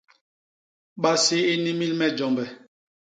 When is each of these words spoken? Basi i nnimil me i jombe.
Basi 1.01 1.37
i 1.51 1.53
nnimil 1.59 1.93
me 1.99 2.05
i 2.11 2.15
jombe. 2.17 2.45